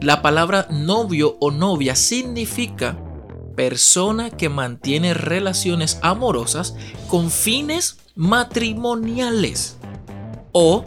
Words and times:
La 0.00 0.20
palabra 0.20 0.66
novio 0.70 1.36
o 1.40 1.50
novia 1.50 1.96
significa 1.96 2.98
persona 3.56 4.30
que 4.30 4.48
mantiene 4.48 5.14
relaciones 5.14 5.98
amorosas 6.02 6.74
con 7.08 7.30
fines 7.30 7.98
matrimoniales 8.14 9.78
o 10.52 10.84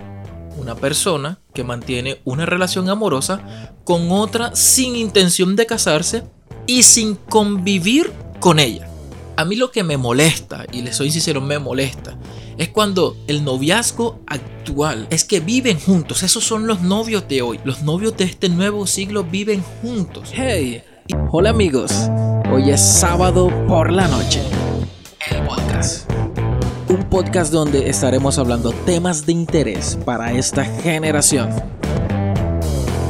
una 0.58 0.76
persona 0.76 1.40
que 1.54 1.64
mantiene 1.64 2.22
una 2.26 2.46
relación 2.46 2.90
amorosa 2.90 3.74
con 3.84 4.12
otra 4.12 4.56
sin 4.56 4.96
intención 4.96 5.56
de 5.56 5.66
casarse 5.66 6.24
y 6.68 6.84
sin 6.84 7.16
convivir 7.16 8.12
con 8.40 8.60
ella. 8.60 8.89
A 9.40 9.46
mí 9.46 9.56
lo 9.56 9.72
que 9.72 9.86
me 9.86 9.96
molesta, 9.96 10.66
y 10.70 10.82
les 10.82 10.98
soy 10.98 11.12
sincero, 11.12 11.40
me 11.40 11.60
molesta, 11.60 12.18
es 12.58 12.68
cuando 12.68 13.16
el 13.26 13.46
noviazgo 13.46 14.20
actual 14.28 15.08
es 15.12 15.24
que 15.24 15.40
viven 15.40 15.80
juntos. 15.80 16.24
Esos 16.24 16.44
son 16.44 16.68
los 16.68 16.82
novios 16.82 17.26
de 17.30 17.42
hoy. 17.42 17.58
Los 17.64 17.82
novios 17.82 18.18
de 18.18 18.26
este 18.26 18.50
nuevo 18.50 18.86
siglo 18.86 19.24
viven 19.24 19.64
juntos. 19.82 20.32
Hey, 20.34 20.84
hola 21.32 21.52
amigos. 21.52 21.94
Hoy 22.52 22.70
es 22.70 22.82
sábado 22.82 23.50
por 23.66 23.94
la 23.94 24.10
noche. 24.10 24.42
El 25.32 25.42
podcast. 25.46 26.12
Un 26.90 27.08
podcast 27.10 27.54
donde 27.54 27.90
estaremos 27.90 28.38
hablando 28.40 28.74
temas 28.86 29.26
de 29.26 29.32
interés 29.32 29.98
para 30.04 30.34
esta 30.34 30.66
generación. 30.66 31.50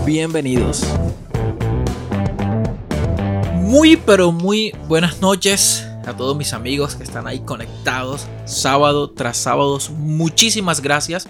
Bienvenidos. 0.05 0.83
Muy 3.55 3.97
pero 3.97 4.31
muy 4.31 4.75
buenas 4.87 5.21
noches 5.21 5.88
a 6.09 6.17
todos 6.17 6.35
mis 6.35 6.53
amigos 6.53 6.95
que 6.95 7.03
están 7.03 7.27
ahí 7.27 7.39
conectados 7.41 8.25
sábado 8.45 9.11
tras 9.11 9.37
sábado. 9.37 9.77
Muchísimas 9.91 10.81
gracias 10.81 11.27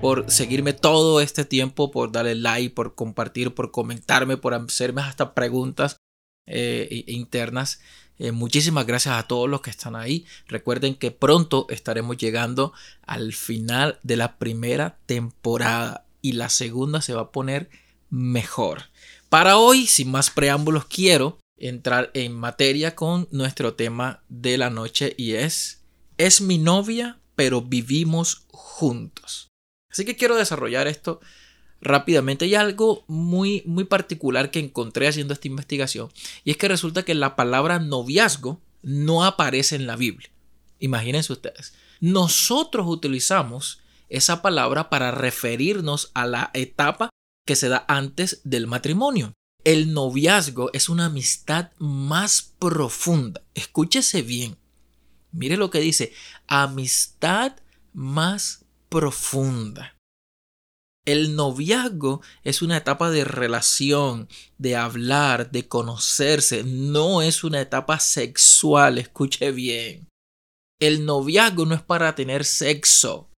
por 0.00 0.28
seguirme 0.28 0.72
todo 0.72 1.20
este 1.20 1.44
tiempo, 1.44 1.92
por 1.92 2.10
darle 2.10 2.34
like, 2.34 2.74
por 2.74 2.96
compartir, 2.96 3.54
por 3.54 3.70
comentarme, 3.70 4.36
por 4.36 4.54
hacerme 4.54 5.02
hasta 5.02 5.34
preguntas 5.34 5.98
eh, 6.46 7.04
internas. 7.06 7.80
Eh, 8.18 8.32
muchísimas 8.32 8.86
gracias 8.86 9.14
a 9.14 9.28
todos 9.28 9.48
los 9.48 9.60
que 9.60 9.70
están 9.70 9.94
ahí. 9.94 10.26
Recuerden 10.48 10.96
que 10.96 11.12
pronto 11.12 11.66
estaremos 11.70 12.16
llegando 12.16 12.72
al 13.06 13.32
final 13.32 14.00
de 14.02 14.16
la 14.16 14.36
primera 14.36 14.98
temporada 15.06 16.04
y 16.22 16.32
la 16.32 16.48
segunda 16.48 17.00
se 17.02 17.14
va 17.14 17.22
a 17.22 17.32
poner 17.32 17.70
mejor. 18.10 18.90
Para 19.28 19.58
hoy, 19.58 19.86
sin 19.86 20.10
más 20.10 20.30
preámbulos, 20.30 20.86
quiero 20.86 21.38
entrar 21.58 22.10
en 22.14 22.32
materia 22.32 22.94
con 22.94 23.28
nuestro 23.30 23.74
tema 23.74 24.22
de 24.28 24.58
la 24.58 24.70
noche 24.70 25.14
y 25.16 25.34
es, 25.34 25.82
es 26.16 26.40
mi 26.40 26.58
novia, 26.58 27.18
pero 27.34 27.62
vivimos 27.62 28.46
juntos. 28.48 29.48
Así 29.90 30.04
que 30.04 30.16
quiero 30.16 30.36
desarrollar 30.36 30.86
esto 30.86 31.20
rápidamente. 31.80 32.44
Hay 32.44 32.54
algo 32.54 33.04
muy, 33.06 33.62
muy 33.66 33.84
particular 33.84 34.50
que 34.50 34.58
encontré 34.58 35.08
haciendo 35.08 35.34
esta 35.34 35.48
investigación 35.48 36.10
y 36.44 36.50
es 36.50 36.56
que 36.56 36.68
resulta 36.68 37.04
que 37.04 37.14
la 37.14 37.36
palabra 37.36 37.78
noviazgo 37.78 38.60
no 38.82 39.24
aparece 39.24 39.76
en 39.76 39.86
la 39.86 39.96
Biblia. 39.96 40.30
Imagínense 40.78 41.32
ustedes. 41.32 41.74
Nosotros 42.00 42.86
utilizamos 42.88 43.80
esa 44.08 44.42
palabra 44.42 44.88
para 44.90 45.10
referirnos 45.10 46.10
a 46.14 46.26
la 46.26 46.50
etapa 46.54 47.10
que 47.46 47.56
se 47.56 47.68
da 47.68 47.84
antes 47.88 48.40
del 48.44 48.66
matrimonio. 48.66 49.32
El 49.64 49.92
noviazgo 49.92 50.70
es 50.72 50.88
una 50.88 51.06
amistad 51.06 51.72
más 51.78 52.54
profunda. 52.58 53.42
Escúchese 53.54 54.22
bien. 54.22 54.56
Mire 55.32 55.56
lo 55.56 55.70
que 55.70 55.80
dice, 55.80 56.12
amistad 56.46 57.56
más 57.92 58.64
profunda. 58.88 59.96
El 61.04 61.36
noviazgo 61.36 62.20
es 62.44 62.60
una 62.60 62.76
etapa 62.76 63.10
de 63.10 63.24
relación, 63.24 64.28
de 64.58 64.76
hablar, 64.76 65.50
de 65.50 65.66
conocerse, 65.66 66.64
no 66.64 67.22
es 67.22 67.44
una 67.44 67.60
etapa 67.62 67.98
sexual, 67.98 68.98
escuche 68.98 69.50
bien. 69.50 70.08
El 70.80 71.06
noviazgo 71.06 71.64
no 71.64 71.74
es 71.74 71.82
para 71.82 72.14
tener 72.14 72.44
sexo. 72.44 73.30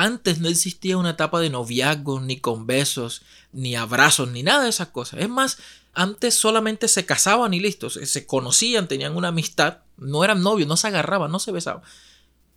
Antes 0.00 0.38
no 0.38 0.48
existía 0.48 0.96
una 0.96 1.10
etapa 1.10 1.40
de 1.40 1.50
noviazgo, 1.50 2.20
ni 2.20 2.38
con 2.38 2.68
besos, 2.68 3.22
ni 3.50 3.74
abrazos, 3.74 4.30
ni 4.30 4.44
nada 4.44 4.62
de 4.62 4.70
esas 4.70 4.90
cosas. 4.90 5.18
Es 5.20 5.28
más, 5.28 5.58
antes 5.92 6.36
solamente 6.36 6.86
se 6.86 7.04
casaban 7.04 7.52
y 7.52 7.58
listos, 7.58 7.94
se 7.94 8.24
conocían, 8.24 8.86
tenían 8.86 9.16
una 9.16 9.28
amistad, 9.28 9.78
no 9.96 10.22
eran 10.22 10.40
novios, 10.40 10.68
no 10.68 10.76
se 10.76 10.86
agarraban, 10.86 11.32
no 11.32 11.40
se 11.40 11.50
besaban. 11.50 11.82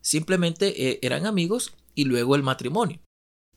Simplemente 0.02 0.88
eh, 0.88 1.00
eran 1.02 1.26
amigos 1.26 1.74
y 1.96 2.04
luego 2.04 2.36
el 2.36 2.44
matrimonio. 2.44 3.00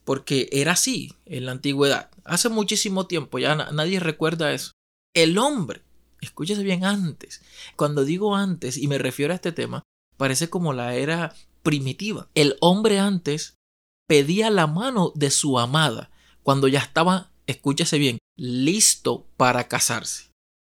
Porque 0.06 0.48
era 0.50 0.72
así 0.72 1.12
en 1.26 1.44
la 1.44 1.52
antigüedad. 1.52 2.10
Hace 2.24 2.48
muchísimo 2.48 3.06
tiempo, 3.06 3.38
ya 3.38 3.54
nadie 3.54 4.00
recuerda 4.00 4.54
eso. 4.54 4.72
El 5.12 5.36
hombre, 5.36 5.82
escúchese 6.22 6.62
bien 6.62 6.86
antes. 6.86 7.42
Cuando 7.76 8.06
digo 8.06 8.34
antes 8.34 8.78
y 8.78 8.88
me 8.88 8.96
refiero 8.96 9.34
a 9.34 9.36
este 9.36 9.52
tema, 9.52 9.82
parece 10.16 10.48
como 10.48 10.72
la 10.72 10.94
era 10.94 11.34
primitiva. 11.62 12.30
El 12.34 12.56
hombre 12.60 12.98
antes 12.98 13.58
pedía 14.06 14.50
la 14.50 14.66
mano 14.66 15.12
de 15.14 15.30
su 15.30 15.58
amada 15.58 16.10
cuando 16.42 16.68
ya 16.68 16.80
estaba, 16.80 17.30
escúchese 17.46 17.98
bien, 17.98 18.18
listo 18.36 19.26
para 19.36 19.68
casarse. 19.68 20.30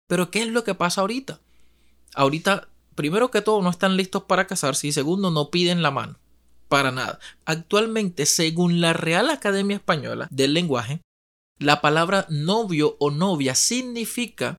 Pero 0.09 0.31
¿qué 0.31 0.43
es 0.43 0.49
lo 0.49 0.65
que 0.65 0.75
pasa 0.75 1.01
ahorita? 1.01 1.41
Ahorita, 2.15 2.69
primero 2.95 3.31
que 3.31 3.41
todo, 3.41 3.63
no 3.63 3.71
están 3.71 3.97
listos 3.97 4.25
para 4.25 4.47
casarse 4.47 4.87
y 4.87 4.93
segundo, 4.93 5.31
no 5.31 5.51
piden 5.51 5.83
la 5.83 5.91
mano. 5.91 6.19
Para 6.69 6.91
nada. 6.91 7.19
Actualmente, 7.45 8.27
según 8.27 8.81
la 8.81 8.93
Real 8.93 9.31
Academia 9.31 9.77
Española 9.77 10.29
del 10.31 10.55
Lenguaje, 10.55 11.01
la 11.59 11.81
palabra 11.81 12.27
novio 12.31 12.97
o 12.99 13.11
novia 13.11 13.55
significa 13.55 14.57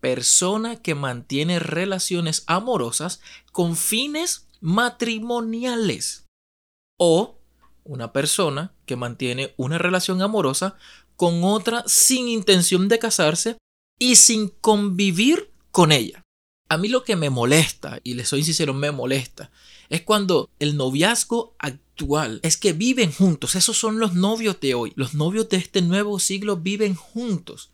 persona 0.00 0.76
que 0.76 0.94
mantiene 0.94 1.58
relaciones 1.58 2.44
amorosas 2.46 3.20
con 3.52 3.76
fines 3.76 4.48
matrimoniales 4.60 6.26
o 6.98 7.39
una 7.84 8.12
persona 8.12 8.72
que 8.86 8.96
mantiene 8.96 9.54
una 9.56 9.78
relación 9.78 10.22
amorosa 10.22 10.76
con 11.16 11.44
otra 11.44 11.84
sin 11.86 12.28
intención 12.28 12.88
de 12.88 12.98
casarse 12.98 13.56
y 13.98 14.16
sin 14.16 14.48
convivir 14.48 15.50
con 15.70 15.92
ella. 15.92 16.22
A 16.68 16.76
mí 16.76 16.88
lo 16.88 17.04
que 17.04 17.16
me 17.16 17.30
molesta, 17.30 17.98
y 18.04 18.14
les 18.14 18.28
soy 18.28 18.44
sincero, 18.44 18.72
me 18.74 18.92
molesta, 18.92 19.50
es 19.88 20.02
cuando 20.02 20.48
el 20.60 20.76
noviazgo 20.76 21.54
actual 21.58 22.40
es 22.42 22.56
que 22.56 22.72
viven 22.72 23.12
juntos. 23.12 23.56
Esos 23.56 23.76
son 23.76 23.98
los 23.98 24.14
novios 24.14 24.60
de 24.60 24.74
hoy. 24.74 24.92
Los 24.94 25.14
novios 25.14 25.48
de 25.48 25.56
este 25.56 25.82
nuevo 25.82 26.18
siglo 26.20 26.56
viven 26.56 26.94
juntos. 26.94 27.70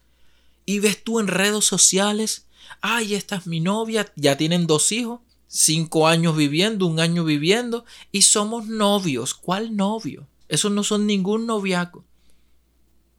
Y 0.64 0.80
ves 0.80 1.04
tú 1.04 1.20
en 1.20 1.28
redes 1.28 1.64
sociales, 1.64 2.46
ay, 2.80 3.14
esta 3.14 3.36
es 3.36 3.46
mi 3.46 3.60
novia, 3.60 4.12
ya 4.16 4.36
tienen 4.36 4.66
dos 4.66 4.90
hijos, 4.92 5.20
cinco 5.46 6.06
años 6.06 6.36
viviendo, 6.36 6.86
un 6.86 7.00
año 7.00 7.24
viviendo, 7.24 7.84
y 8.12 8.22
somos 8.22 8.66
novios. 8.66 9.34
¿Cuál 9.34 9.76
novio? 9.76 10.26
Esos 10.48 10.72
no 10.72 10.84
son 10.84 11.06
ningún 11.06 11.46
noviazgo. 11.46 12.04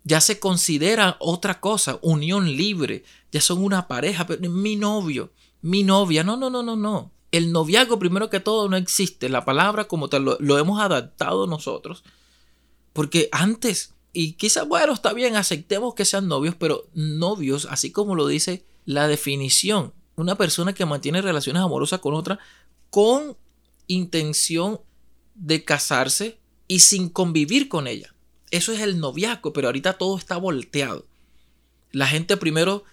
Ya 0.04 0.22
se 0.22 0.40
considera 0.40 1.18
otra 1.20 1.60
cosa, 1.60 2.00
unión 2.02 2.56
libre, 2.56 3.04
ya 3.32 3.42
son 3.42 3.64
una 3.64 3.88
pareja, 3.88 4.26
pero 4.26 4.50
mi 4.50 4.78
novio, 4.78 5.32
mi 5.62 5.84
novia, 5.84 6.24
no, 6.24 6.38
no, 6.38 6.50
no, 6.50 6.64
no, 6.64 6.76
no. 6.76 7.12
El 7.32 7.52
noviazgo, 7.52 8.00
primero 8.00 8.30
que 8.30 8.40
todo, 8.40 8.70
no 8.70 8.78
existe. 8.78 9.28
La 9.28 9.44
palabra 9.44 9.86
como 9.86 10.08
tal 10.08 10.24
lo, 10.24 10.38
lo 10.40 10.58
hemos 10.58 10.80
adaptado 10.80 11.46
nosotros. 11.46 12.04
Porque 12.94 13.28
antes, 13.34 13.96
y 14.14 14.34
quizás, 14.34 14.68
bueno, 14.68 14.94
está 14.94 15.12
bien, 15.12 15.36
aceptemos 15.36 15.94
que 15.94 16.06
sean 16.06 16.30
novios, 16.30 16.56
pero 16.56 16.88
novios, 16.94 17.68
así 17.70 17.92
como 17.92 18.16
lo 18.16 18.28
dice 18.28 18.66
la 18.86 19.10
definición, 19.10 19.94
una 20.18 20.36
persona 20.36 20.74
que 20.74 20.86
mantiene 20.86 21.22
relaciones 21.22 21.62
amorosas 21.62 22.00
con 22.00 22.14
otra 22.14 22.40
con 22.90 23.38
intención 23.86 24.82
de 25.36 25.64
casarse 25.64 26.40
y 26.68 26.80
sin 26.80 27.10
convivir 27.10 27.70
con 27.70 27.88
ella. 27.88 28.14
Eso 28.50 28.72
es 28.72 28.82
el 28.82 29.00
noviazgo, 29.00 29.54
pero 29.54 29.68
ahorita 29.68 29.94
todo 29.98 30.18
está 30.18 30.38
volteado. 30.38 31.06
La 31.92 32.08
gente 32.08 32.36
primero 32.36 32.84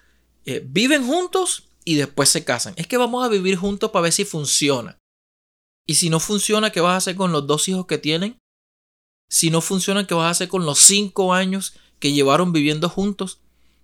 eh, 0.44 0.62
viven 0.64 1.06
juntos 1.06 1.64
y 1.84 1.94
después 1.94 2.28
se 2.28 2.44
casan. 2.44 2.74
Es 2.76 2.86
que 2.86 2.98
vamos 2.98 3.24
a 3.24 3.28
vivir 3.28 3.56
juntos 3.56 3.90
para 3.90 4.04
ver 4.04 4.12
si 4.12 4.24
funciona. 4.24 4.98
Y 5.86 5.94
si 5.94 6.10
no 6.10 6.20
funciona, 6.20 6.70
¿qué 6.70 6.80
vas 6.80 6.92
a 6.92 6.96
hacer 6.98 7.16
con 7.16 7.32
los 7.32 7.46
dos 7.46 7.68
hijos 7.68 7.86
que 7.86 7.98
tienen? 7.98 8.38
Si 9.30 9.50
no 9.50 9.60
funciona, 9.60 10.06
¿qué 10.06 10.14
vas 10.14 10.26
a 10.26 10.30
hacer 10.30 10.48
con 10.48 10.66
los 10.66 10.78
cinco 10.78 11.32
años 11.32 11.74
que 11.98 12.12
llevaron 12.12 12.52
viviendo 12.52 12.88
juntos? 12.88 13.40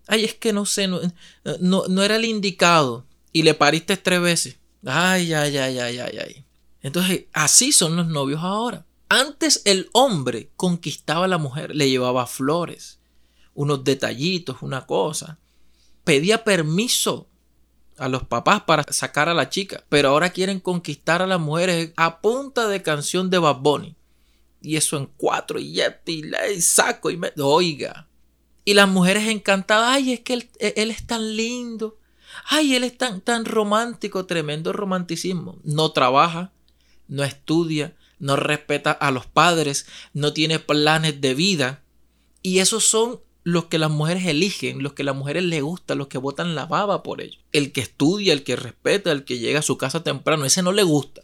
Ay, 0.06 0.24
es 0.24 0.34
que 0.34 0.52
no 0.52 0.66
sé, 0.66 0.88
no, 0.88 1.00
no, 1.60 1.86
no 1.88 2.02
era 2.02 2.16
el 2.16 2.24
indicado 2.24 3.06
y 3.32 3.42
le 3.42 3.54
pariste 3.54 3.96
tres 3.96 4.20
veces. 4.20 4.58
Ay, 4.84 5.32
ay, 5.32 5.56
ay, 5.56 5.78
ay, 5.78 5.98
ay, 5.98 6.18
ay. 6.18 6.44
Entonces, 6.82 7.24
así 7.32 7.72
son 7.72 7.96
los 7.96 8.06
novios 8.06 8.40
ahora. 8.42 8.86
Antes 9.08 9.62
el 9.64 9.90
hombre 9.92 10.50
conquistaba 10.56 11.24
a 11.24 11.28
la 11.28 11.38
mujer, 11.38 11.74
le 11.74 11.90
llevaba 11.90 12.26
flores, 12.26 13.00
unos 13.54 13.84
detallitos, 13.84 14.62
una 14.62 14.86
cosa. 14.86 15.38
Pedía 16.04 16.44
permiso 16.44 17.28
a 17.98 18.08
los 18.08 18.22
papás 18.24 18.62
para 18.62 18.84
sacar 18.90 19.28
a 19.28 19.34
la 19.34 19.50
chica, 19.50 19.84
pero 19.88 20.08
ahora 20.08 20.30
quieren 20.30 20.60
conquistar 20.60 21.20
a 21.22 21.26
las 21.26 21.40
mujeres 21.40 21.92
a 21.96 22.20
punta 22.20 22.68
de 22.68 22.82
canción 22.82 23.28
de 23.28 23.38
Bad 23.38 23.56
Bunny. 23.56 23.96
Y 24.62 24.76
eso 24.76 24.96
en 24.96 25.06
cuatro, 25.16 25.58
y 25.58 25.80
y 25.80 26.60
saco, 26.60 27.10
y 27.10 27.16
me... 27.16 27.32
Oiga. 27.38 28.08
Y 28.64 28.74
las 28.74 28.88
mujeres 28.88 29.26
encantadas, 29.26 29.96
ay, 29.96 30.12
es 30.12 30.20
que 30.20 30.34
él, 30.34 30.50
él 30.60 30.90
es 30.90 31.06
tan 31.06 31.36
lindo, 31.36 31.98
ay, 32.46 32.74
él 32.74 32.84
es 32.84 32.96
tan, 32.96 33.20
tan 33.20 33.44
romántico, 33.44 34.26
tremendo 34.26 34.72
romanticismo. 34.72 35.58
No 35.64 35.92
trabaja, 35.92 36.52
no 37.08 37.24
estudia, 37.24 37.94
no 38.18 38.36
respeta 38.36 38.92
a 38.92 39.10
los 39.10 39.26
padres, 39.26 39.86
no 40.12 40.32
tiene 40.32 40.58
planes 40.58 41.20
de 41.20 41.34
vida. 41.34 41.82
Y 42.42 42.58
esos 42.58 42.84
son 42.84 43.20
los 43.42 43.66
que 43.66 43.78
las 43.78 43.90
mujeres 43.90 44.26
eligen, 44.26 44.82
los 44.82 44.92
que 44.92 45.04
las 45.04 45.16
mujeres 45.16 45.44
les 45.44 45.62
gusta, 45.62 45.94
los 45.94 46.08
que 46.08 46.18
botan 46.18 46.54
la 46.54 46.66
baba 46.66 47.02
por 47.02 47.20
ellos. 47.20 47.42
El 47.52 47.72
que 47.72 47.80
estudia, 47.80 48.32
el 48.32 48.44
que 48.44 48.56
respeta, 48.56 49.10
el 49.12 49.24
que 49.24 49.38
llega 49.38 49.60
a 49.60 49.62
su 49.62 49.78
casa 49.78 50.02
temprano, 50.04 50.44
ese 50.44 50.62
no 50.62 50.72
le 50.72 50.82
gusta. 50.82 51.22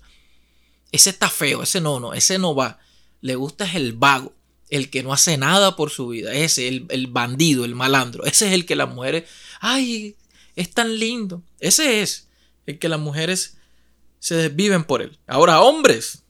Ese 0.92 1.10
está 1.10 1.28
feo, 1.28 1.62
ese 1.62 1.80
no, 1.80 2.00
no, 2.00 2.14
ese 2.14 2.38
no 2.38 2.54
va. 2.54 2.78
Le 3.20 3.34
gusta 3.34 3.64
es 3.64 3.74
el 3.74 3.92
vago, 3.92 4.32
el 4.70 4.88
que 4.88 5.02
no 5.02 5.12
hace 5.12 5.36
nada 5.36 5.76
por 5.76 5.90
su 5.90 6.08
vida, 6.08 6.32
ese, 6.32 6.68
el, 6.68 6.86
el 6.88 7.06
bandido, 7.08 7.64
el 7.64 7.74
malandro. 7.74 8.24
Ese 8.24 8.46
es 8.46 8.52
el 8.52 8.64
que 8.64 8.76
las 8.76 8.92
mujeres, 8.92 9.24
ay, 9.60 10.16
es 10.56 10.72
tan 10.72 10.98
lindo. 10.98 11.42
Ese 11.60 12.02
es 12.02 12.28
el 12.66 12.78
que 12.78 12.88
las 12.88 12.98
mujeres 12.98 13.58
se 14.18 14.34
desviven 14.34 14.84
por 14.84 15.02
él. 15.02 15.18
Ahora, 15.26 15.60
hombres, 15.60 16.24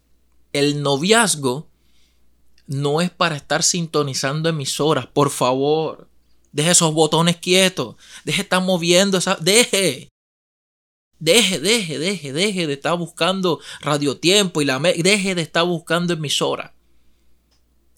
el 0.52 0.82
noviazgo 0.82 1.68
no 2.66 3.00
es 3.00 3.10
para 3.10 3.36
estar 3.36 3.62
sintonizando 3.62 4.48
emisoras, 4.48 5.06
por 5.06 5.30
favor. 5.30 6.08
Deje 6.52 6.72
esos 6.72 6.92
botones 6.92 7.36
quietos. 7.36 7.96
Deje 8.24 8.38
de 8.38 8.42
estar 8.42 8.62
moviendo 8.62 9.18
esa. 9.18 9.36
Deje. 9.36 10.08
Deje, 11.18 11.60
deje, 11.60 11.98
deje, 11.98 12.32
deje 12.32 12.66
de 12.66 12.74
estar 12.74 12.98
buscando 12.98 13.60
radiotiempo 13.80 14.60
y 14.60 14.66
la 14.66 14.78
deje 14.78 15.34
de 15.34 15.42
estar 15.42 15.64
buscando 15.64 16.12
emisora. 16.12 16.74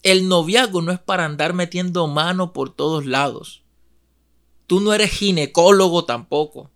El 0.03 0.29
noviazgo 0.29 0.81
no 0.81 0.93
es 0.93 0.99
para 0.99 1.25
andar 1.25 1.53
metiendo 1.53 2.07
mano 2.07 2.53
por 2.53 2.73
todos 2.73 3.05
lados. 3.05 3.63
Tú 4.69 4.81
no 4.81 4.93
eres 4.93 5.09
ginecólogo 5.09 6.05
tampoco. 6.05 6.69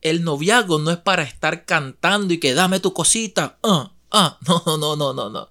El 0.00 0.24
noviazgo 0.24 0.78
no 0.78 0.90
es 0.90 0.96
para 0.96 1.24
estar 1.24 1.66
cantando 1.66 2.32
y 2.32 2.38
que 2.38 2.54
dame 2.54 2.80
tu 2.80 2.94
cosita. 2.94 3.58
Ah, 3.62 3.92
ah, 4.10 4.38
no, 4.48 4.78
no, 4.78 4.96
no, 4.96 5.12
no, 5.12 5.28
no. 5.28 5.50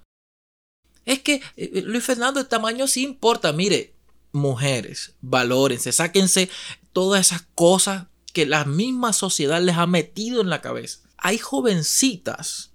Es 1.05 1.19
que, 1.19 1.35
eh, 1.35 1.41
eh, 1.55 1.83
Luis 1.85 2.03
Fernando, 2.03 2.39
el 2.39 2.47
tamaño 2.47 2.87
sí 2.87 3.03
importa. 3.03 3.53
Mire, 3.53 3.93
mujeres, 4.31 5.13
valórense, 5.21 5.91
sáquense 5.91 6.49
todas 6.93 7.27
esas 7.27 7.45
cosas 7.53 8.07
que 8.33 8.47
la 8.47 8.65
misma 8.65 9.13
sociedad 9.13 9.61
les 9.61 9.77
ha 9.77 9.85
metido 9.85 10.41
en 10.41 10.49
la 10.49 10.61
cabeza. 10.61 11.01
Hay 11.17 11.37
jovencitas 11.37 12.71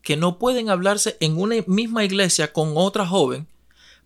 que 0.00 0.16
no 0.16 0.38
pueden 0.38 0.70
hablarse 0.70 1.18
en 1.20 1.36
una 1.36 1.56
misma 1.66 2.04
iglesia 2.04 2.54
con 2.54 2.72
otra 2.74 3.06
joven 3.06 3.46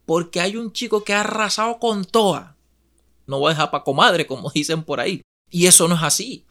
porque 0.07 0.41
hay 0.41 0.57
un 0.57 0.73
chico 0.73 1.05
que 1.05 1.15
ha 1.15 1.21
arrasado 1.21 1.79
con 1.79 2.05
toa. 2.05 2.56
No 3.27 3.39
voy 3.39 3.51
a 3.51 3.55
dejar 3.55 3.71
para 3.71 3.85
comadre, 3.85 4.27
como 4.27 4.51
dicen 4.55 4.83
por 4.83 5.01
ahí. 5.01 5.23
Y 5.51 5.67
eso 5.67 5.89
no 5.89 5.95
es 5.95 6.03
así. 6.03 6.45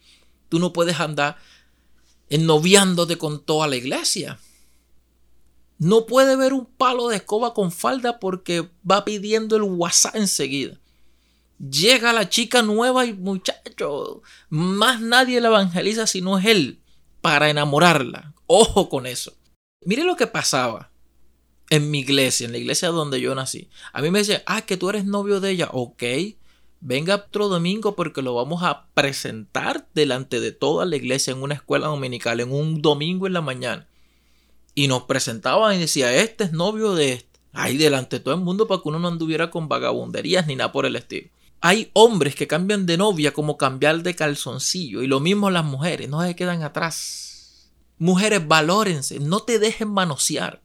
Tú 0.49 0.59
no 0.59 0.73
puedes 0.73 0.99
andar 0.99 1.37
ennoviándote 2.29 3.17
con 3.17 3.43
toda 3.43 3.67
la 3.67 3.75
iglesia. 3.75 4.39
No 5.77 6.05
puede 6.05 6.35
ver 6.35 6.53
un 6.53 6.65
palo 6.65 7.09
de 7.09 7.17
escoba 7.17 7.53
con 7.53 7.71
falda 7.71 8.19
porque 8.19 8.69
va 8.89 9.03
pidiendo 9.03 9.55
el 9.57 9.63
WhatsApp 9.63 10.15
enseguida. 10.15 10.79
Llega 11.59 12.13
la 12.13 12.29
chica 12.29 12.61
nueva 12.61 13.05
y 13.05 13.13
muchacho, 13.13 14.21
más 14.49 14.99
nadie 14.99 15.39
la 15.39 15.47
evangeliza 15.47 16.05
si 16.05 16.21
no 16.21 16.37
es 16.37 16.45
él 16.45 16.81
para 17.21 17.49
enamorarla. 17.49 18.33
Ojo 18.45 18.89
con 18.89 19.05
eso. 19.05 19.33
Mire 19.85 20.03
lo 20.03 20.15
que 20.15 20.27
pasaba 20.27 20.91
en 21.69 21.89
mi 21.91 21.99
iglesia, 21.99 22.45
en 22.45 22.51
la 22.51 22.57
iglesia 22.57 22.89
donde 22.89 23.21
yo 23.21 23.33
nací. 23.35 23.69
A 23.93 24.01
mí 24.01 24.11
me 24.11 24.19
decían, 24.19 24.43
ah, 24.45 24.61
que 24.61 24.77
tú 24.77 24.89
eres 24.89 25.05
novio 25.05 25.39
de 25.39 25.51
ella. 25.51 25.69
Ok, 25.71 26.03
venga 26.81 27.15
otro 27.15 27.47
domingo 27.47 27.95
porque 27.95 28.21
lo 28.21 28.35
vamos 28.35 28.63
a 28.63 28.87
presentar 28.93 29.87
delante 29.93 30.39
de 30.39 30.51
toda 30.51 30.85
la 30.85 30.95
iglesia 30.95 31.31
en 31.31 31.41
una 31.41 31.55
escuela 31.55 31.87
dominical, 31.87 32.39
en 32.39 32.51
un 32.51 32.81
domingo 32.81 33.27
en 33.27 33.33
la 33.33 33.41
mañana 33.41 33.87
y 34.75 34.89
nos 34.89 35.03
presentaban 35.03 35.75
y 35.75 35.79
decía, 35.79 36.13
este 36.13 36.43
es 36.43 36.51
novio 36.51 36.93
de 36.93 37.13
este. 37.13 37.39
Ahí 37.53 37.77
delante 37.77 38.17
de 38.17 38.19
todo 38.19 38.33
el 38.33 38.41
mundo 38.41 38.67
para 38.67 38.81
que 38.81 38.89
uno 38.89 38.99
no 38.99 39.07
anduviera 39.07 39.49
con 39.49 39.69
vagabunderías 39.69 40.45
ni 40.45 40.57
nada 40.57 40.73
por 40.73 40.85
el 40.85 40.97
estilo. 40.97 41.29
Hay 41.61 41.89
hombres 41.93 42.35
que 42.35 42.47
cambian 42.47 42.85
de 42.85 42.97
novia 42.97 43.31
como 43.31 43.57
cambiar 43.57 44.03
de 44.03 44.13
calzoncillo 44.13 45.01
y 45.01 45.07
lo 45.07 45.21
mismo 45.21 45.49
las 45.49 45.63
mujeres, 45.63 46.09
no 46.09 46.21
se 46.21 46.35
quedan 46.35 46.63
atrás. 46.63 47.71
Mujeres, 47.97 48.45
valórense, 48.45 49.21
no 49.21 49.39
te 49.39 49.57
dejen 49.57 49.87
manosear. 49.87 50.61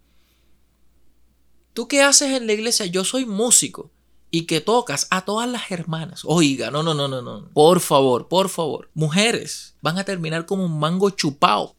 ¿Tú 1.72 1.86
qué 1.86 2.02
haces 2.02 2.32
en 2.32 2.48
la 2.48 2.54
iglesia? 2.54 2.86
Yo 2.86 3.04
soy 3.04 3.24
músico 3.24 3.92
y 4.31 4.47
que 4.47 4.61
tocas 4.61 5.06
a 5.11 5.25
todas 5.25 5.49
las 5.49 5.71
hermanas. 5.71 6.23
Oiga, 6.25 6.71
no, 6.71 6.82
no, 6.82 6.94
no, 6.94 7.09
no, 7.09 7.23
no. 7.23 7.49
Por 7.53 7.81
favor, 7.81 8.29
por 8.29 8.49
favor. 8.49 8.88
Mujeres 8.94 9.75
van 9.81 9.99
a 9.99 10.05
terminar 10.05 10.47
como 10.47 10.65
un 10.65 10.79
mango 10.79 11.11
chupado. 11.11 11.75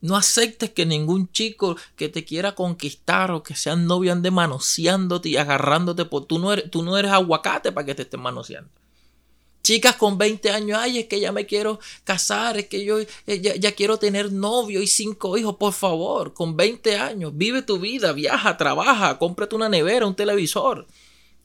No 0.00 0.16
aceptes 0.16 0.70
que 0.70 0.86
ningún 0.86 1.30
chico 1.32 1.76
que 1.96 2.08
te 2.08 2.24
quiera 2.24 2.54
conquistar 2.54 3.30
o 3.30 3.42
que 3.42 3.56
sean 3.56 3.86
novio 3.86 4.12
ande 4.12 4.30
manoseándote 4.30 5.30
y 5.30 5.36
agarrándote 5.36 6.04
por 6.04 6.26
tú 6.26 6.38
no 6.38 6.52
eres, 6.52 6.70
tú 6.70 6.82
no 6.82 6.96
eres 6.96 7.10
aguacate 7.10 7.72
para 7.72 7.86
que 7.86 7.94
te 7.94 8.02
estén 8.02 8.20
manoseando. 8.20 8.70
Chicas 9.66 9.96
con 9.96 10.16
20 10.16 10.50
años, 10.50 10.78
ay, 10.80 10.98
es 10.98 11.06
que 11.06 11.18
ya 11.18 11.32
me 11.32 11.44
quiero 11.44 11.80
casar, 12.04 12.56
es 12.56 12.68
que 12.68 12.84
yo 12.84 13.00
eh, 13.00 13.08
ya, 13.26 13.56
ya, 13.56 13.72
quiero 13.72 13.96
tener 13.96 14.30
novio 14.30 14.80
y 14.80 14.86
cinco 14.86 15.36
hijos, 15.36 15.56
por 15.56 15.72
favor, 15.72 16.34
con 16.34 16.56
20 16.56 16.96
años, 16.98 17.32
vive 17.34 17.62
tu 17.62 17.80
vida, 17.80 18.12
viaja, 18.12 18.56
trabaja, 18.56 19.18
cómprate 19.18 19.56
una 19.56 19.68
nevera, 19.68 20.06
un 20.06 20.14
televisor, 20.14 20.86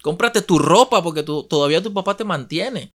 cómprate 0.01 0.41
tu 0.41 0.59
ropa 0.59 1.01
porque 1.03 1.23
todavía 1.23 1.81
tu 1.81 1.93
papá 1.93 2.17
te 2.17 2.23
mantiene. 2.23 2.91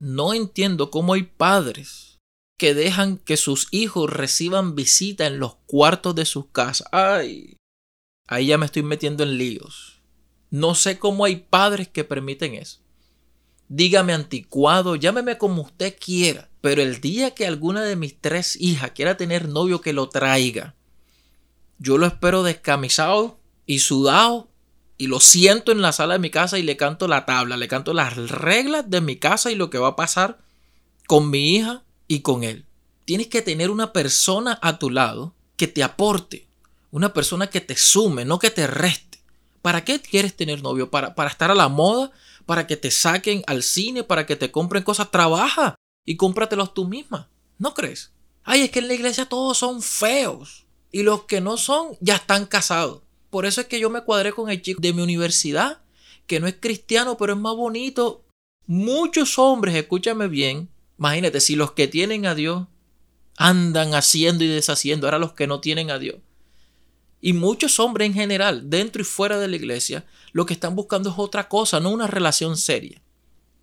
No 0.00 0.34
entiendo 0.34 0.90
cómo 0.90 1.14
hay 1.14 1.22
padres 1.22 2.18
que 2.58 2.74
dejan 2.74 3.18
que 3.18 3.36
sus 3.36 3.68
hijos 3.70 4.10
reciban 4.10 4.74
visita 4.74 5.26
en 5.26 5.38
los 5.38 5.56
cuartos 5.66 6.14
de 6.14 6.24
sus 6.24 6.46
casas. 6.46 6.88
Ay, 6.92 7.56
ahí 8.28 8.46
ya 8.46 8.58
me 8.58 8.66
estoy 8.66 8.82
metiendo 8.82 9.22
en 9.22 9.38
líos. 9.38 10.02
No 10.50 10.74
sé 10.74 10.98
cómo 10.98 11.24
hay 11.24 11.36
padres 11.36 11.88
que 11.88 12.04
permiten 12.04 12.54
eso. 12.54 12.80
Dígame 13.68 14.12
anticuado, 14.12 14.94
llámeme 14.94 15.38
como 15.38 15.62
usted 15.62 15.96
quiera, 15.98 16.50
pero 16.60 16.82
el 16.82 17.00
día 17.00 17.32
que 17.32 17.46
alguna 17.46 17.82
de 17.82 17.96
mis 17.96 18.20
tres 18.20 18.56
hijas 18.60 18.92
quiera 18.92 19.16
tener 19.16 19.48
novio 19.48 19.80
que 19.80 19.92
lo 19.92 20.08
traiga, 20.08 20.76
yo 21.78 21.98
lo 21.98 22.06
espero 22.06 22.42
descamisado 22.42 23.40
y 23.66 23.80
sudado 23.80 24.48
y 24.96 25.08
lo 25.08 25.20
siento 25.20 25.72
en 25.72 25.82
la 25.82 25.92
sala 25.92 26.14
de 26.14 26.20
mi 26.20 26.30
casa 26.30 26.58
y 26.58 26.62
le 26.62 26.76
canto 26.76 27.08
la 27.08 27.26
tabla, 27.26 27.56
le 27.56 27.68
canto 27.68 27.92
las 27.94 28.16
reglas 28.16 28.88
de 28.88 29.00
mi 29.00 29.16
casa 29.16 29.50
y 29.50 29.54
lo 29.54 29.70
que 29.70 29.78
va 29.78 29.88
a 29.88 29.96
pasar 29.96 30.38
con 31.06 31.30
mi 31.30 31.56
hija 31.56 31.82
y 32.08 32.20
con 32.20 32.44
Él. 32.44 32.64
Tienes 33.04 33.26
que 33.26 33.42
tener 33.42 33.70
una 33.70 33.92
persona 33.92 34.58
a 34.62 34.78
tu 34.78 34.90
lado 34.90 35.34
que 35.56 35.68
te 35.68 35.82
aporte, 35.82 36.46
una 36.90 37.12
persona 37.12 37.48
que 37.48 37.60
te 37.60 37.76
sume, 37.76 38.24
no 38.24 38.38
que 38.38 38.50
te 38.50 38.66
reste. 38.66 39.18
¿Para 39.62 39.84
qué 39.84 40.00
quieres 40.00 40.36
tener 40.36 40.62
novio? 40.62 40.90
¿Para, 40.90 41.14
para 41.14 41.30
estar 41.30 41.50
a 41.50 41.54
la 41.54 41.68
moda? 41.68 42.12
¿Para 42.46 42.66
que 42.66 42.76
te 42.76 42.90
saquen 42.90 43.42
al 43.46 43.62
cine? 43.62 44.04
¿Para 44.04 44.26
que 44.26 44.36
te 44.36 44.50
compren 44.50 44.82
cosas? 44.82 45.10
Trabaja 45.10 45.74
y 46.04 46.16
cómpratelos 46.16 46.74
tú 46.74 46.86
misma. 46.86 47.28
¿No 47.58 47.74
crees? 47.74 48.12
Ay, 48.44 48.62
es 48.62 48.70
que 48.70 48.80
en 48.80 48.88
la 48.88 48.94
iglesia 48.94 49.26
todos 49.26 49.58
son 49.58 49.82
feos. 49.82 50.66
Y 50.92 51.02
los 51.02 51.24
que 51.24 51.40
no 51.40 51.56
son 51.56 51.96
ya 52.00 52.16
están 52.16 52.46
casados. 52.46 53.03
Por 53.34 53.46
eso 53.46 53.62
es 53.62 53.66
que 53.66 53.80
yo 53.80 53.90
me 53.90 54.04
cuadré 54.04 54.32
con 54.32 54.48
el 54.48 54.62
chico 54.62 54.80
de 54.80 54.92
mi 54.92 55.02
universidad, 55.02 55.82
que 56.28 56.38
no 56.38 56.46
es 56.46 56.54
cristiano, 56.60 57.16
pero 57.16 57.32
es 57.32 57.38
más 57.40 57.56
bonito. 57.56 58.24
Muchos 58.68 59.40
hombres, 59.40 59.74
escúchame 59.74 60.28
bien, 60.28 60.68
Imagínate, 61.00 61.40
si 61.40 61.56
los 61.56 61.72
que 61.72 61.88
tienen 61.88 62.26
a 62.26 62.36
Dios 62.36 62.68
andan 63.36 63.92
haciendo 63.94 64.44
y 64.44 64.46
deshaciendo, 64.46 65.08
ahora 65.08 65.18
los 65.18 65.32
que 65.32 65.48
no 65.48 65.58
tienen 65.58 65.90
a 65.90 65.98
Dios. 65.98 66.18
Y 67.20 67.32
muchos 67.32 67.80
hombres 67.80 68.06
en 68.06 68.14
general, 68.14 68.70
dentro 68.70 69.02
y 69.02 69.04
fuera 69.04 69.40
de 69.40 69.48
la 69.48 69.56
iglesia, 69.56 70.06
lo 70.30 70.46
que 70.46 70.54
están 70.54 70.76
buscando 70.76 71.10
es 71.10 71.16
otra 71.18 71.48
cosa, 71.48 71.80
no 71.80 71.90
una 71.90 72.06
relación 72.06 72.56
seria. 72.56 73.02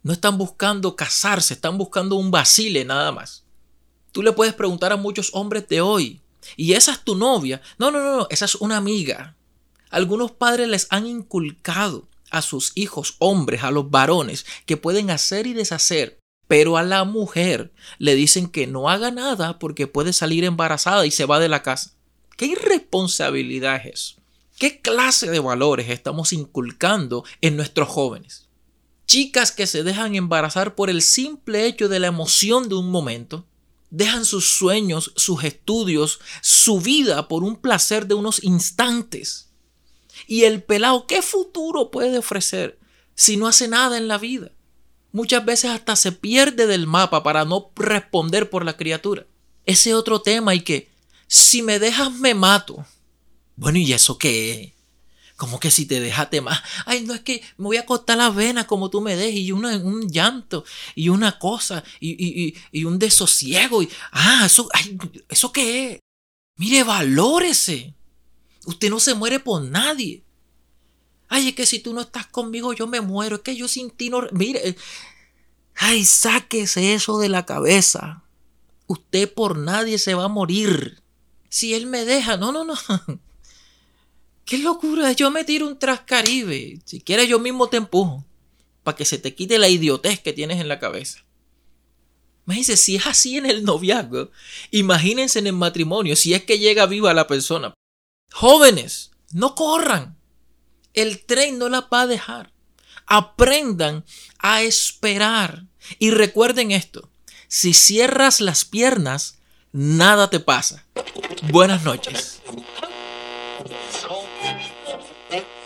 No 0.03 0.11
están 0.11 0.37
buscando 0.37 0.97
casarse, 0.97 1.53
están 1.53 1.77
buscando 1.77 2.17
un 2.17 2.29
vacile 2.29 2.83
nada 2.83 3.13
más. 3.13 3.45
Tú 4.11 4.21
le 4.21 4.33
puedes 4.33 4.53
preguntar 4.53 4.91
a 4.91 4.97
muchos 4.97 5.29
hombres 5.31 5.69
de 5.69 5.79
hoy, 5.79 6.19
¿y 6.57 6.73
esa 6.73 6.91
es 6.91 6.99
tu 7.05 7.15
novia? 7.15 7.61
No, 7.77 7.89
no, 7.91 8.03
no, 8.03 8.17
no, 8.17 8.27
esa 8.29 8.43
es 8.43 8.55
una 8.55 8.75
amiga. 8.75 9.37
Algunos 9.91 10.31
padres 10.31 10.67
les 10.67 10.87
han 10.89 11.05
inculcado 11.05 12.07
a 12.31 12.41
sus 12.41 12.71
hijos 12.73 13.15
hombres, 13.19 13.63
a 13.63 13.69
los 13.69 13.91
varones, 13.91 14.45
que 14.65 14.77
pueden 14.77 15.11
hacer 15.11 15.45
y 15.45 15.53
deshacer 15.53 16.21
pero 16.51 16.75
a 16.75 16.83
la 16.83 17.05
mujer 17.05 17.71
le 17.97 18.13
dicen 18.13 18.49
que 18.49 18.67
no 18.67 18.89
haga 18.89 19.09
nada 19.09 19.57
porque 19.57 19.87
puede 19.87 20.11
salir 20.11 20.43
embarazada 20.43 21.05
y 21.05 21.11
se 21.11 21.23
va 21.23 21.39
de 21.39 21.47
la 21.47 21.63
casa. 21.63 21.93
¿Qué 22.35 22.47
irresponsabilidad 22.47 23.77
es 23.77 23.93
eso? 23.93 24.15
¿Qué 24.59 24.81
clase 24.81 25.31
de 25.31 25.39
valores 25.39 25.89
estamos 25.89 26.33
inculcando 26.33 27.23
en 27.39 27.55
nuestros 27.55 27.87
jóvenes? 27.87 28.49
Chicas 29.07 29.53
que 29.53 29.65
se 29.65 29.83
dejan 29.83 30.13
embarazar 30.15 30.75
por 30.75 30.89
el 30.89 31.01
simple 31.01 31.67
hecho 31.67 31.87
de 31.87 32.01
la 32.01 32.07
emoción 32.07 32.67
de 32.67 32.75
un 32.75 32.91
momento, 32.91 33.45
dejan 33.89 34.25
sus 34.25 34.51
sueños, 34.51 35.13
sus 35.15 35.45
estudios, 35.45 36.19
su 36.41 36.81
vida 36.81 37.29
por 37.29 37.45
un 37.45 37.55
placer 37.55 38.07
de 38.07 38.15
unos 38.15 38.43
instantes. 38.43 39.50
Y 40.31 40.45
el 40.45 40.63
pelado, 40.63 41.07
¿qué 41.07 41.21
futuro 41.21 41.91
puede 41.91 42.17
ofrecer 42.17 42.79
si 43.15 43.35
no 43.35 43.47
hace 43.47 43.67
nada 43.67 43.97
en 43.97 44.07
la 44.07 44.17
vida? 44.17 44.51
muchas 45.11 45.43
veces 45.43 45.71
hasta 45.71 45.97
se 45.97 46.13
pierde 46.13 46.67
del 46.67 46.87
mapa 46.87 47.21
para 47.21 47.43
no 47.43 47.69
responder 47.75 48.49
por 48.49 48.63
la 48.63 48.77
criatura. 48.77 49.25
Ese 49.65 49.93
otro 49.93 50.21
tema 50.21 50.55
y 50.55 50.61
que 50.61 50.89
si 51.27 51.61
me 51.61 51.79
dejas 51.79 52.13
me 52.13 52.33
mato. 52.33 52.85
Bueno, 53.57 53.77
¿y 53.77 53.91
eso 53.91 54.17
qué 54.17 54.51
es? 54.53 54.71
Como 55.35 55.59
que 55.59 55.69
si 55.69 55.85
te 55.85 55.99
dejaste 55.99 56.39
más. 56.39 56.61
Ay, 56.85 57.01
no 57.01 57.13
es 57.13 57.19
que 57.19 57.41
me 57.57 57.65
voy 57.65 57.75
a 57.75 57.85
cortar 57.85 58.17
la 58.17 58.29
vena 58.29 58.67
como 58.67 58.89
tú 58.89 59.01
me 59.01 59.17
dejes. 59.17 59.41
Y 59.41 59.51
un 59.51 60.07
llanto. 60.09 60.63
Y 60.95 61.09
una 61.09 61.39
cosa. 61.39 61.83
Y, 61.99 62.85
un 62.85 62.99
desosiego. 62.99 63.81
Y, 63.81 63.89
ah, 64.11 64.43
eso, 64.45 64.69
ay, 64.71 64.97
¿eso 65.27 65.51
qué 65.51 65.91
es? 65.91 65.99
Mire, 66.57 66.83
valórese. 66.83 67.95
Usted 68.65 68.89
no 68.89 68.99
se 68.99 69.13
muere 69.13 69.39
por 69.39 69.61
nadie. 69.61 70.23
Ay, 71.27 71.49
es 71.49 71.55
que 71.55 71.65
si 71.65 71.79
tú 71.79 71.93
no 71.93 72.01
estás 72.01 72.27
conmigo, 72.27 72.73
yo 72.73 72.87
me 72.87 73.01
muero. 73.01 73.37
Es 73.37 73.41
que 73.41 73.55
yo 73.55 73.67
sin 73.67 73.89
ti 73.89 74.09
no. 74.09 74.27
Mire. 74.31 74.75
Ay, 75.75 76.03
sáquese 76.03 76.93
eso 76.93 77.19
de 77.19 77.29
la 77.29 77.45
cabeza. 77.45 78.23
Usted 78.87 79.33
por 79.33 79.57
nadie 79.57 79.97
se 79.97 80.13
va 80.13 80.25
a 80.25 80.29
morir. 80.29 81.01
Si 81.49 81.73
él 81.73 81.87
me 81.87 82.05
deja, 82.05 82.37
no, 82.37 82.51
no, 82.51 82.65
no. 82.65 82.75
¡Qué 84.45 84.57
locura! 84.57 85.13
Yo 85.13 85.31
me 85.31 85.45
tiro 85.45 85.67
un 85.67 85.79
trascaribe. 85.79 86.79
Si 86.85 86.99
quieres, 86.99 87.29
yo 87.29 87.39
mismo 87.39 87.67
te 87.67 87.77
empujo. 87.77 88.25
Para 88.83 88.97
que 88.97 89.05
se 89.05 89.17
te 89.17 89.33
quite 89.33 89.57
la 89.57 89.69
idiotez 89.69 90.19
que 90.19 90.33
tienes 90.33 90.59
en 90.59 90.67
la 90.67 90.79
cabeza. 90.79 91.23
Imagínense, 92.45 92.75
si 92.75 92.95
es 92.97 93.05
así 93.05 93.37
en 93.37 93.45
el 93.45 93.63
noviazgo, 93.63 94.31
imagínense 94.71 95.39
en 95.39 95.47
el 95.47 95.53
matrimonio, 95.53 96.15
si 96.15 96.33
es 96.33 96.43
que 96.43 96.59
llega 96.59 96.85
viva 96.87 97.13
la 97.13 97.27
persona. 97.27 97.73
Jóvenes, 98.31 99.11
no 99.31 99.55
corran. 99.55 100.17
El 100.93 101.25
tren 101.25 101.59
no 101.59 101.69
la 101.69 101.81
va 101.81 102.01
a 102.01 102.07
dejar. 102.07 102.51
Aprendan 103.05 104.05
a 104.39 104.61
esperar. 104.61 105.65
Y 105.99 106.11
recuerden 106.11 106.71
esto, 106.71 107.09
si 107.47 107.73
cierras 107.73 108.39
las 108.39 108.65
piernas, 108.65 109.39
nada 109.71 110.29
te 110.29 110.39
pasa. 110.39 110.85
Buenas 111.43 111.83
noches. 111.83 112.41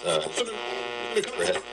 uh, 0.05 1.64